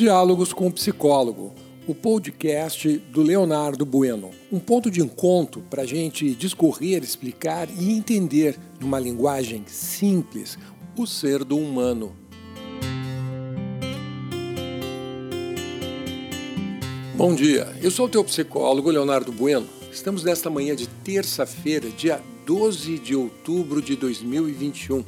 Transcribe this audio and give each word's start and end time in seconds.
Diálogos 0.00 0.54
com 0.54 0.66
o 0.66 0.72
Psicólogo, 0.72 1.54
o 1.86 1.94
podcast 1.94 2.88
do 3.12 3.20
Leonardo 3.20 3.84
Bueno. 3.84 4.30
Um 4.50 4.58
ponto 4.58 4.90
de 4.90 5.02
encontro 5.02 5.60
para 5.68 5.82
a 5.82 5.86
gente 5.86 6.34
discorrer, 6.34 7.02
explicar 7.04 7.68
e 7.68 7.92
entender, 7.92 8.58
numa 8.80 8.98
linguagem 8.98 9.62
simples, 9.66 10.58
o 10.96 11.06
ser 11.06 11.44
do 11.44 11.58
humano. 11.58 12.16
Bom 17.14 17.34
dia, 17.34 17.68
eu 17.82 17.90
sou 17.90 18.06
o 18.06 18.08
teu 18.08 18.24
psicólogo 18.24 18.90
Leonardo 18.90 19.30
Bueno. 19.30 19.68
Estamos 19.92 20.24
nesta 20.24 20.48
manhã 20.48 20.74
de 20.74 20.88
terça-feira, 20.88 21.90
dia 21.90 22.22
12 22.46 22.98
de 23.00 23.14
outubro 23.14 23.82
de 23.82 23.96
2021, 23.96 25.04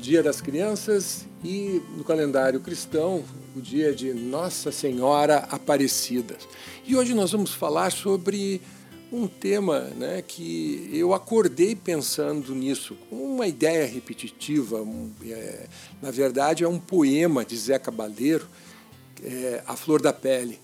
Dia 0.00 0.20
das 0.20 0.40
Crianças 0.40 1.28
e 1.44 1.80
no 1.96 2.02
calendário 2.02 2.58
cristão, 2.58 3.22
o 3.54 3.60
dia 3.60 3.92
de 3.92 4.14
Nossa 4.14 4.70
Senhora 4.70 5.38
Aparecida. 5.50 6.36
E 6.86 6.94
hoje 6.94 7.14
nós 7.14 7.32
vamos 7.32 7.52
falar 7.52 7.90
sobre 7.90 8.60
um 9.12 9.26
tema 9.26 9.80
né, 9.96 10.22
que 10.22 10.88
eu 10.92 11.12
acordei 11.12 11.74
pensando 11.74 12.54
nisso, 12.54 12.96
uma 13.10 13.48
ideia 13.48 13.86
repetitiva. 13.86 14.80
Um, 14.80 15.10
é, 15.26 15.66
na 16.00 16.10
verdade, 16.12 16.62
é 16.62 16.68
um 16.68 16.78
poema 16.78 17.44
de 17.44 17.56
Zé 17.56 17.78
Cabaleiro, 17.78 18.46
é, 19.22 19.62
A 19.66 19.74
Flor 19.74 20.00
da 20.00 20.12
Pele. 20.12 20.60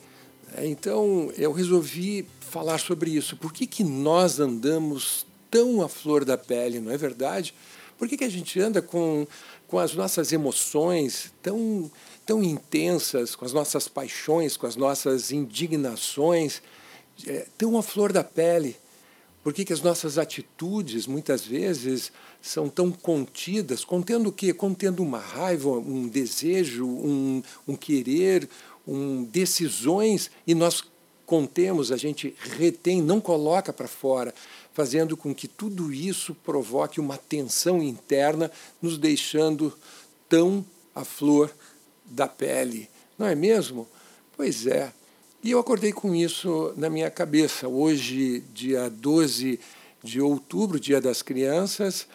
É, 0.57 0.65
então, 0.65 1.33
eu 1.37 1.51
resolvi 1.51 2.27
falar 2.39 2.79
sobre 2.79 3.11
isso. 3.11 3.37
Por 3.37 3.53
que, 3.53 3.66
que 3.66 3.83
nós 3.83 4.39
andamos 4.39 5.27
tão 5.51 5.83
à 5.83 5.89
flor 5.89 6.25
da 6.25 6.39
pele, 6.39 6.80
não 6.80 6.93
é 6.93 6.97
verdade? 6.97 7.55
Por 7.99 8.09
que, 8.09 8.16
que 8.16 8.25
a 8.25 8.29
gente 8.29 8.61
anda 8.61 8.83
com, 8.83 9.27
com 9.66 9.79
as 9.79 9.95
nossas 9.95 10.32
emoções 10.32 11.32
tão 11.43 11.91
tão 12.27 12.43
intensas, 12.43 13.37
com 13.37 13.45
as 13.45 13.52
nossas 13.52 13.87
paixões, 13.87 14.57
com 14.57 14.66
as 14.66 14.74
nossas 14.74 15.30
indignações, 15.30 16.60
é, 17.24 17.46
tão 17.57 17.79
à 17.79 17.82
flor 17.82 18.13
da 18.13 18.24
pele. 18.24 18.77
Por 19.45 19.55
que, 19.55 19.65
que 19.65 19.73
as 19.73 19.80
nossas 19.80 20.19
atitudes, 20.19 21.07
muitas 21.07 21.47
vezes, 21.47 22.10
são 22.43 22.69
tão 22.69 22.91
contidas, 22.91 23.85
contendo 23.85 24.29
o 24.29 24.32
quê? 24.32 24.52
Contendo 24.52 25.04
uma 25.04 25.21
raiva, 25.21 25.71
um 25.71 26.09
desejo, 26.09 26.85
um, 26.85 27.43
um 27.66 27.77
querer, 27.77 28.49
um, 28.87 29.23
decisões, 29.23 30.32
e 30.45 30.52
nós 30.52 30.82
contemos, 31.24 31.93
a 31.93 31.97
gente 31.97 32.35
retém, 32.59 33.01
não 33.01 33.21
coloca 33.21 33.73
para 33.73 33.87
fora, 33.87 34.35
fazendo 34.74 35.16
com 35.16 35.32
que 35.32 35.47
tudo 35.47 35.93
isso 35.93 36.35
provoque 36.35 36.99
uma 36.99 37.16
tensão 37.16 37.80
interna, 37.80 38.51
nos 38.82 38.99
deixando 38.99 39.73
tão 40.29 40.65
à 40.95 41.04
flor 41.04 41.52
da 42.07 42.29
pele, 42.29 42.88
não 43.18 43.26
é 43.26 43.35
mesmo? 43.35 43.87
Pois 44.37 44.66
é. 44.66 44.93
E 45.43 45.51
eu 45.51 45.59
acordei 45.59 45.93
com 45.93 46.15
isso 46.15 46.73
na 46.76 46.90
minha 46.90 47.10
cabeça. 47.10 47.68
Hoje, 47.68 48.40
dia 48.52 48.90
12 48.90 49.60
de 50.02 50.21
outubro, 50.21 50.80
dia 50.80 51.01
das 51.01 51.23
crianças, 51.23 52.07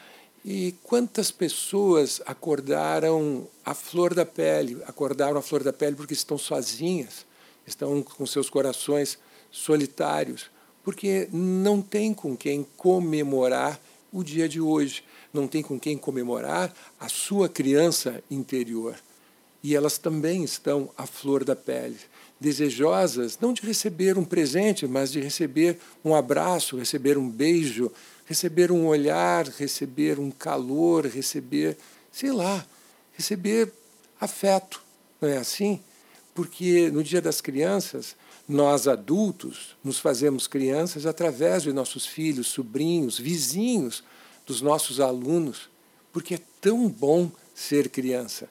e 0.43 0.73
quantas 0.83 1.29
pessoas 1.29 2.21
acordaram 2.25 3.47
a 3.63 3.73
flor 3.73 4.13
da 4.13 4.25
pele, 4.25 4.81
acordaram 4.85 5.37
a 5.37 5.41
flor 5.41 5.63
da 5.63 5.71
pele 5.71 5.95
porque 5.95 6.13
estão 6.13 6.37
sozinhas, 6.37 7.25
estão 7.65 8.01
com 8.01 8.25
seus 8.25 8.49
corações 8.49 9.19
solitários, 9.51 10.49
porque 10.83 11.27
não 11.31 11.81
tem 11.81 12.13
com 12.13 12.35
quem 12.35 12.65
comemorar 12.75 13.79
o 14.11 14.23
dia 14.23 14.49
de 14.49 14.59
hoje, 14.59 15.03
não 15.33 15.47
tem 15.47 15.61
com 15.61 15.79
quem 15.79 15.97
comemorar 15.97 16.73
a 16.99 17.07
sua 17.07 17.47
criança 17.47 18.23
interior 18.29 18.95
e 19.63 19.75
elas 19.75 19.97
também 19.97 20.43
estão 20.43 20.89
à 20.97 21.05
flor 21.05 21.43
da 21.43 21.55
pele, 21.55 21.97
desejosas 22.39 23.37
não 23.39 23.53
de 23.53 23.61
receber 23.61 24.17
um 24.17 24.25
presente, 24.25 24.87
mas 24.87 25.11
de 25.11 25.19
receber 25.19 25.77
um 26.03 26.15
abraço, 26.15 26.77
receber 26.77 27.17
um 27.17 27.29
beijo, 27.29 27.91
receber 28.25 28.71
um 28.71 28.87
olhar, 28.87 29.45
receber 29.47 30.19
um 30.19 30.31
calor, 30.31 31.05
receber, 31.05 31.77
sei 32.11 32.31
lá, 32.31 32.65
receber 33.13 33.71
afeto, 34.19 34.81
não 35.19 35.29
é 35.29 35.37
assim? 35.37 35.79
Porque 36.33 36.89
no 36.89 37.03
Dia 37.03 37.21
das 37.21 37.41
Crianças, 37.41 38.15
nós 38.47 38.87
adultos 38.87 39.75
nos 39.83 39.99
fazemos 39.99 40.47
crianças 40.47 41.05
através 41.05 41.63
de 41.63 41.71
nossos 41.71 42.05
filhos, 42.05 42.47
sobrinhos, 42.47 43.19
vizinhos, 43.19 44.03
dos 44.45 44.61
nossos 44.61 44.99
alunos, 44.99 45.69
porque 46.11 46.35
é 46.35 46.39
tão 46.59 46.89
bom 46.89 47.31
ser 47.53 47.89
criança 47.89 48.49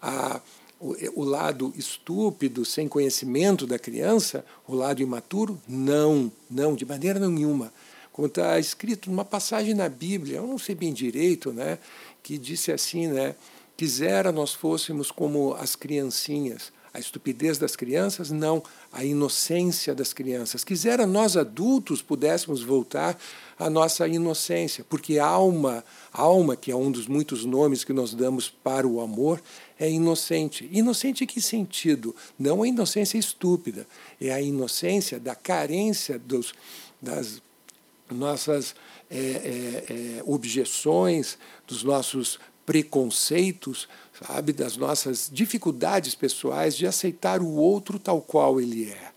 a, 0.00 0.40
o, 0.80 0.94
o 1.20 1.24
lado 1.24 1.72
estúpido, 1.76 2.64
sem 2.64 2.88
conhecimento 2.88 3.66
da 3.66 3.78
criança, 3.78 4.44
o 4.66 4.74
lado 4.74 5.02
imaturo? 5.02 5.60
Não, 5.66 6.30
não, 6.50 6.74
de 6.74 6.84
maneira 6.84 7.18
nenhuma. 7.18 7.72
Como 8.12 8.26
está 8.26 8.58
escrito 8.58 9.10
numa 9.10 9.24
passagem 9.24 9.74
na 9.74 9.88
Bíblia, 9.88 10.38
eu 10.38 10.46
não 10.46 10.58
sei 10.58 10.74
bem 10.74 10.92
direito, 10.92 11.52
né, 11.52 11.78
que 12.22 12.36
disse 12.36 12.72
assim, 12.72 13.06
né, 13.06 13.34
quisera 13.76 14.32
nós 14.32 14.52
fôssemos 14.52 15.10
como 15.10 15.54
as 15.54 15.76
criancinhas, 15.76 16.72
a 16.92 16.98
estupidez 16.98 17.58
das 17.58 17.76
crianças, 17.76 18.30
não, 18.30 18.62
a 18.92 19.04
inocência 19.04 19.94
das 19.94 20.12
crianças. 20.12 20.64
Quisera 20.64 21.06
nós 21.06 21.36
adultos 21.36 22.02
pudéssemos 22.02 22.62
voltar 22.62 23.18
à 23.58 23.68
nossa 23.68 24.06
inocência, 24.06 24.84
porque 24.88 25.18
alma, 25.18 25.84
alma, 26.12 26.56
que 26.56 26.70
é 26.70 26.76
um 26.76 26.90
dos 26.90 27.06
muitos 27.06 27.44
nomes 27.44 27.84
que 27.84 27.92
nós 27.92 28.14
damos 28.14 28.48
para 28.48 28.86
o 28.86 29.00
amor, 29.00 29.42
é 29.78 29.90
inocente. 29.90 30.68
Inocente 30.72 31.24
em 31.24 31.26
que 31.26 31.40
sentido? 31.40 32.14
Não 32.38 32.62
a 32.62 32.68
inocência 32.68 33.18
estúpida, 33.18 33.86
é 34.20 34.32
a 34.32 34.40
inocência 34.40 35.18
da 35.20 35.34
carência 35.34 36.18
dos, 36.18 36.54
das 37.00 37.42
nossas 38.10 38.74
é, 39.10 39.16
é, 39.16 40.18
é, 40.18 40.22
objeções, 40.24 41.38
dos 41.66 41.82
nossos 41.82 42.38
preconceitos, 42.68 43.88
sabe, 44.12 44.52
das 44.52 44.76
nossas 44.76 45.30
dificuldades 45.32 46.14
pessoais 46.14 46.76
de 46.76 46.86
aceitar 46.86 47.40
o 47.40 47.50
outro 47.54 47.98
tal 47.98 48.20
qual 48.20 48.60
ele 48.60 48.90
é. 48.90 49.12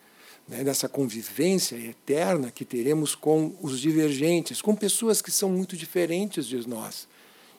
Né, 0.48 0.64
dessa 0.64 0.88
convivência 0.88 1.76
eterna 1.76 2.50
que 2.50 2.64
teremos 2.64 3.14
com 3.14 3.54
os 3.62 3.82
divergentes, 3.82 4.62
com 4.62 4.74
pessoas 4.74 5.22
que 5.22 5.30
são 5.30 5.50
muito 5.50 5.76
diferentes 5.76 6.46
de 6.46 6.66
nós. 6.66 7.10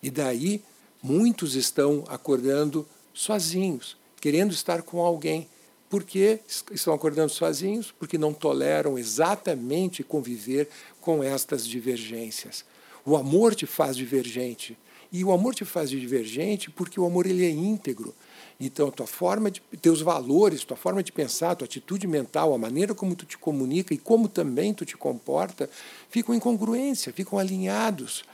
E 0.02 0.10
daí 0.10 0.62
muitos 1.02 1.54
estão 1.56 2.04
acordando 2.08 2.88
sozinhos, 3.12 3.94
querendo 4.18 4.52
estar 4.52 4.80
com 4.80 4.98
alguém. 4.98 5.46
Por 5.90 6.04
que 6.04 6.40
estão 6.70 6.94
acordando 6.94 7.30
sozinhos? 7.30 7.92
Porque 7.92 8.16
não 8.16 8.32
toleram 8.32 8.98
exatamente 8.98 10.02
conviver 10.02 10.70
com 11.02 11.22
estas 11.22 11.66
divergências. 11.66 12.64
O 13.04 13.14
amor 13.14 13.54
te 13.54 13.66
faz 13.66 13.94
divergente. 13.94 14.74
E 15.12 15.22
o 15.22 15.30
amor 15.30 15.54
te 15.54 15.64
faz 15.64 15.90
divergente 15.90 16.70
porque 16.70 16.98
o 16.98 17.04
amor 17.04 17.26
ele 17.26 17.44
é 17.44 17.50
íntegro. 17.50 18.14
Então, 18.58 18.88
a 18.88 18.90
tua 18.90 19.06
forma 19.06 19.50
de 19.50 19.60
teus 19.80 20.00
valores, 20.00 20.64
tua 20.64 20.76
forma 20.76 21.02
de 21.02 21.12
pensar, 21.12 21.54
tua 21.54 21.66
atitude 21.66 22.06
mental, 22.06 22.54
a 22.54 22.58
maneira 22.58 22.94
como 22.94 23.14
tu 23.14 23.26
te 23.26 23.36
comunica 23.36 23.92
e 23.92 23.98
como 23.98 24.28
também 24.28 24.72
tu 24.72 24.86
te 24.86 24.96
comporta, 24.96 25.68
ficam 26.08 26.34
em 26.34 26.38
congruência, 26.38 27.12
ficam 27.12 27.38
alinhados. 27.38 28.24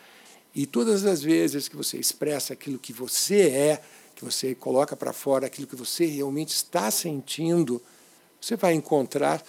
E 0.55 0.67
todas 0.67 1.05
as 1.05 1.23
vezes 1.23 1.67
que 1.67 1.77
você 1.77 1.99
expressa 1.99 2.53
aquilo 2.53 2.79
que 2.79 2.93
você 2.93 3.49
é, 3.49 3.83
que 4.15 4.25
você 4.25 4.55
coloca 4.55 4.95
para 4.95 5.13
fora 5.13 5.47
aquilo 5.47 5.67
que 5.67 5.77
você 5.77 6.07
realmente 6.07 6.51
está 6.51 6.91
sentindo, 6.91 7.83
você 8.41 8.55
vai 8.55 8.75
encontrar 8.75 9.43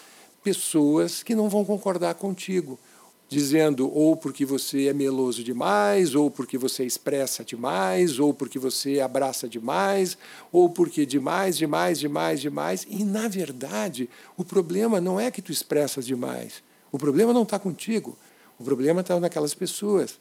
pessoas 0.43 1.21
que 1.21 1.35
não 1.35 1.49
vão 1.49 1.65
concordar 1.65 2.15
contigo 2.15 2.79
dizendo 3.29 3.95
ou 3.95 4.17
porque 4.17 4.43
você 4.43 4.87
é 4.87 4.93
meloso 4.93 5.43
demais, 5.43 6.15
ou 6.15 6.31
porque 6.31 6.57
você 6.57 6.83
expressa 6.83 7.45
demais, 7.45 8.19
ou 8.19 8.33
porque 8.33 8.57
você 8.57 8.99
abraça 8.99 9.47
demais, 9.47 10.17
ou 10.51 10.67
porque 10.67 11.05
demais, 11.05 11.55
demais, 11.55 11.99
demais, 11.99 12.41
demais. 12.41 12.87
E, 12.89 13.03
na 13.03 13.27
verdade, 13.27 14.09
o 14.35 14.43
problema 14.43 14.99
não 14.99 15.19
é 15.19 15.29
que 15.29 15.43
tu 15.43 15.51
expressas 15.51 16.07
demais. 16.07 16.63
O 16.91 16.97
problema 16.97 17.31
não 17.31 17.43
está 17.43 17.59
contigo. 17.59 18.17
O 18.57 18.63
problema 18.63 19.01
está 19.01 19.19
naquelas 19.19 19.53
pessoas 19.53 20.19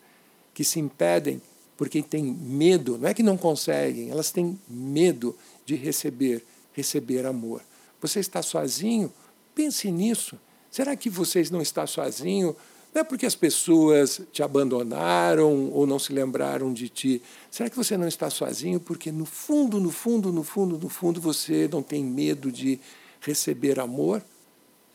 que 0.52 0.62
se 0.62 0.78
impedem 0.78 1.40
porque 1.78 2.02
têm 2.02 2.24
medo, 2.24 2.98
não 2.98 3.08
é 3.08 3.14
que 3.14 3.22
não 3.22 3.38
conseguem, 3.38 4.10
elas 4.10 4.32
têm 4.32 4.58
medo 4.68 5.34
de 5.64 5.76
receber, 5.76 6.44
receber 6.72 7.24
amor. 7.24 7.62
Você 8.02 8.18
está 8.20 8.42
sozinho? 8.42 9.12
Pense 9.54 9.90
nisso. 9.90 10.38
Será 10.70 10.94
que 10.96 11.08
você 11.08 11.42
não 11.50 11.62
está 11.62 11.86
sozinho 11.86 12.54
não 12.98 13.02
é 13.02 13.04
porque 13.04 13.26
as 13.26 13.36
pessoas 13.36 14.20
te 14.32 14.42
abandonaram 14.42 15.70
ou 15.70 15.86
não 15.86 16.00
se 16.00 16.12
lembraram 16.12 16.72
de 16.72 16.88
ti. 16.88 17.22
Será 17.48 17.70
que 17.70 17.76
você 17.76 17.96
não 17.96 18.08
está 18.08 18.28
sozinho 18.28 18.80
porque 18.80 19.12
no 19.12 19.24
fundo, 19.24 19.78
no 19.78 19.92
fundo, 19.92 20.32
no 20.32 20.42
fundo, 20.42 20.76
no 20.76 20.88
fundo 20.88 21.20
você 21.20 21.68
não 21.70 21.80
tem 21.80 22.02
medo 22.02 22.50
de 22.50 22.80
receber 23.20 23.78
amor? 23.78 24.20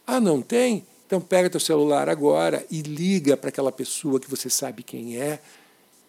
Ah, 0.05 0.19
não 0.19 0.41
tem? 0.41 0.85
Então 1.07 1.21
pega 1.21 1.49
teu 1.49 1.61
celular 1.61 2.09
agora 2.09 2.65
e 2.69 2.81
liga 2.81 3.37
para 3.37 3.47
aquela 3.47 3.71
pessoa 3.71 4.19
que 4.19 4.29
você 4.29 4.49
sabe 4.49 4.83
quem 4.83 5.17
é 5.17 5.39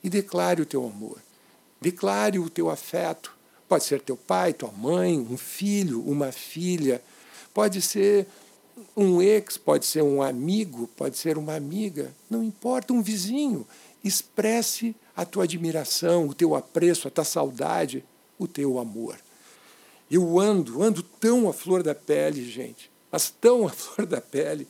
e 0.02 0.10
declare 0.10 0.62
o 0.62 0.66
teu 0.66 0.84
amor. 0.84 1.18
Declare 1.80 2.40
o 2.40 2.50
teu 2.50 2.70
afeto, 2.70 3.32
Pode 3.68 3.84
ser 3.84 4.00
teu 4.02 4.16
pai, 4.16 4.52
tua 4.52 4.70
mãe, 4.70 5.18
um 5.18 5.36
filho, 5.36 6.02
uma 6.02 6.30
filha. 6.30 7.00
Pode 7.54 7.80
ser 7.80 8.26
um 8.96 9.20
ex, 9.20 9.56
pode 9.56 9.86
ser 9.86 10.02
um 10.02 10.22
amigo, 10.22 10.88
pode 10.96 11.16
ser 11.16 11.38
uma 11.38 11.54
amiga. 11.54 12.14
Não 12.28 12.42
importa, 12.42 12.92
um 12.92 13.02
vizinho. 13.02 13.66
Expresse 14.02 14.94
a 15.16 15.24
tua 15.24 15.44
admiração, 15.44 16.28
o 16.28 16.34
teu 16.34 16.54
apreço, 16.54 17.08
a 17.08 17.10
tua 17.10 17.24
saudade, 17.24 18.04
o 18.38 18.46
teu 18.46 18.78
amor. 18.78 19.16
Eu 20.10 20.38
ando, 20.38 20.82
ando 20.82 21.02
tão 21.02 21.48
à 21.48 21.52
flor 21.52 21.82
da 21.82 21.94
pele, 21.94 22.48
gente, 22.48 22.90
mas 23.10 23.30
tão 23.30 23.66
à 23.66 23.70
flor 23.72 24.06
da 24.06 24.20
pele, 24.20 24.68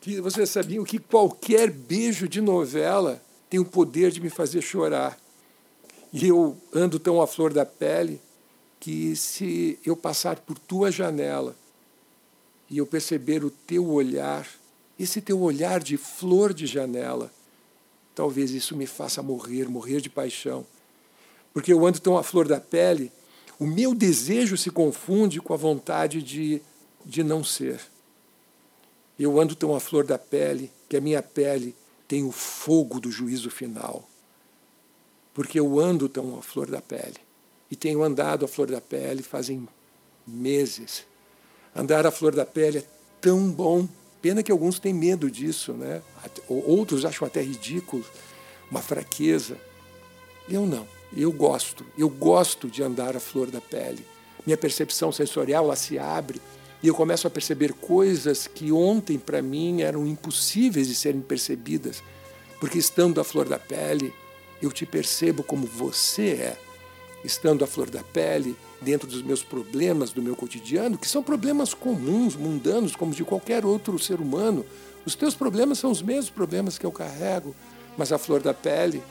que 0.00 0.20
vocês 0.20 0.48
sabiam 0.50 0.84
que 0.84 0.98
qualquer 0.98 1.70
beijo 1.70 2.28
de 2.28 2.40
novela 2.40 3.22
tem 3.48 3.60
o 3.60 3.64
poder 3.64 4.10
de 4.10 4.20
me 4.20 4.30
fazer 4.30 4.62
chorar. 4.62 5.18
E 6.12 6.26
eu 6.26 6.56
ando 6.74 6.98
tão 6.98 7.20
à 7.20 7.26
flor 7.26 7.52
da 7.52 7.66
pele 7.66 8.20
que 8.78 9.14
se 9.14 9.78
eu 9.84 9.96
passar 9.96 10.40
por 10.40 10.58
tua 10.58 10.90
janela 10.90 11.54
e 12.70 12.78
eu 12.78 12.86
perceber 12.86 13.44
o 13.44 13.50
teu 13.50 13.86
olhar, 13.86 14.48
esse 14.98 15.20
teu 15.20 15.40
olhar 15.40 15.80
de 15.80 15.96
flor 15.96 16.54
de 16.54 16.66
janela, 16.66 17.30
talvez 18.14 18.52
isso 18.52 18.76
me 18.76 18.86
faça 18.86 19.22
morrer, 19.22 19.68
morrer 19.68 20.00
de 20.00 20.08
paixão. 20.08 20.64
Porque 21.52 21.72
eu 21.72 21.84
ando 21.84 21.98
tão 21.98 22.16
à 22.16 22.22
flor 22.22 22.46
da 22.46 22.60
pele, 22.60 23.10
o 23.58 23.66
meu 23.66 23.94
desejo 23.94 24.56
se 24.56 24.70
confunde 24.70 25.40
com 25.40 25.52
a 25.52 25.56
vontade 25.56 26.22
de, 26.22 26.62
de 27.04 27.24
não 27.24 27.42
ser. 27.42 27.80
Eu 29.18 29.40
ando 29.40 29.56
tão 29.56 29.74
à 29.74 29.80
flor 29.80 30.06
da 30.06 30.18
pele 30.18 30.70
que 30.88 30.96
a 30.96 31.00
minha 31.00 31.22
pele 31.22 31.74
tem 32.06 32.24
o 32.24 32.30
fogo 32.30 33.00
do 33.00 33.10
juízo 33.10 33.50
final 33.50 34.08
porque 35.34 35.58
eu 35.58 35.78
ando 35.78 36.08
tão 36.08 36.38
à 36.38 36.42
flor 36.42 36.70
da 36.70 36.80
pele. 36.80 37.16
E 37.70 37.76
tenho 37.76 38.02
andado 38.02 38.44
à 38.44 38.48
flor 38.48 38.70
da 38.70 38.80
pele 38.80 39.22
fazem 39.22 39.68
meses. 40.26 41.04
Andar 41.74 42.06
à 42.06 42.10
flor 42.10 42.34
da 42.34 42.44
pele 42.44 42.78
é 42.78 42.84
tão 43.20 43.50
bom. 43.50 43.88
Pena 44.20 44.42
que 44.42 44.52
alguns 44.52 44.78
têm 44.78 44.92
medo 44.92 45.30
disso, 45.30 45.72
né? 45.72 46.02
Outros 46.48 47.04
acham 47.04 47.26
até 47.26 47.40
ridículo, 47.40 48.04
uma 48.70 48.82
fraqueza. 48.82 49.56
Eu 50.48 50.66
não. 50.66 50.86
Eu 51.16 51.32
gosto. 51.32 51.84
Eu 51.96 52.08
gosto 52.08 52.68
de 52.68 52.82
andar 52.82 53.16
à 53.16 53.20
flor 53.20 53.50
da 53.50 53.60
pele. 53.60 54.04
Minha 54.46 54.56
percepção 54.56 55.10
sensorial 55.12 55.64
ela 55.64 55.76
se 55.76 55.98
abre 55.98 56.40
e 56.82 56.88
eu 56.88 56.94
começo 56.94 57.26
a 57.26 57.30
perceber 57.30 57.74
coisas 57.74 58.46
que 58.46 58.72
ontem 58.72 59.18
para 59.18 59.42
mim 59.42 59.82
eram 59.82 60.06
impossíveis 60.06 60.88
de 60.88 60.94
serem 60.94 61.20
percebidas, 61.20 62.02
porque 62.58 62.78
estando 62.78 63.20
à 63.20 63.24
flor 63.24 63.46
da 63.46 63.58
pele, 63.58 64.12
eu 64.62 64.72
te 64.72 64.86
percebo 64.86 65.42
como 65.42 65.66
você 65.66 66.30
é, 66.30 66.56
estando 67.24 67.64
à 67.64 67.66
flor 67.66 67.90
da 67.90 68.02
pele, 68.02 68.56
dentro 68.80 69.06
dos 69.06 69.22
meus 69.22 69.42
problemas 69.42 70.10
do 70.10 70.22
meu 70.22 70.34
cotidiano, 70.34 70.96
que 70.96 71.08
são 71.08 71.22
problemas 71.22 71.74
comuns, 71.74 72.34
mundanos, 72.34 72.96
como 72.96 73.14
de 73.14 73.24
qualquer 73.24 73.64
outro 73.64 73.98
ser 73.98 74.20
humano. 74.20 74.64
Os 75.04 75.14
teus 75.14 75.34
problemas 75.34 75.78
são 75.78 75.90
os 75.90 76.02
mesmos 76.02 76.30
problemas 76.30 76.78
que 76.78 76.86
eu 76.86 76.92
carrego, 76.92 77.54
mas 77.96 78.12
a 78.12 78.18
flor 78.18 78.40
da 78.40 78.54
pele, 78.54 79.02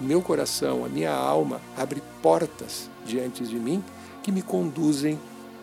o 0.00 0.04
meu 0.04 0.20
coração, 0.20 0.84
a 0.84 0.88
minha 0.88 1.12
alma 1.12 1.60
abre 1.76 2.02
portas 2.20 2.90
diante 3.06 3.44
de 3.44 3.56
mim 3.56 3.82
que 4.22 4.32
me 4.32 4.42
conduzem 4.42 5.18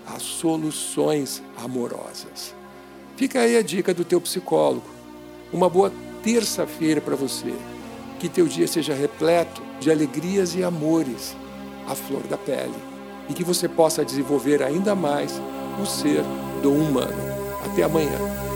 a 0.08 0.20
soluções 0.20 1.42
amorosas. 1.58 2.56
Fica 3.16 3.42
aí 3.42 3.58
a 3.58 3.62
dica 3.62 3.94
do 3.94 4.06
teu 4.06 4.22
psicólogo. 4.22 4.88
Uma 5.52 5.70
boa 5.70 5.92
terça-feira 6.24 7.02
para 7.02 7.16
você. 7.16 7.54
Que 8.20 8.30
teu 8.30 8.48
dia 8.48 8.68
seja 8.68 8.94
repleto 8.94 9.62
de 9.80 9.92
alegrias 9.92 10.56
e 10.56 10.64
amores 10.64 11.36
à 11.88 11.96
flor 11.96 12.22
da 12.24 12.38
pele 12.38 12.76
e 13.30 13.34
que 13.34 13.44
você 13.44 13.68
possa 13.68 14.04
desenvolver 14.04 14.64
ainda 14.64 14.96
mais 14.96 15.40
o 15.82 15.86
ser 15.86 16.24
do 16.62 16.72
humano. 16.72 17.14
Até 17.66 17.84
amanhã. 17.84 18.49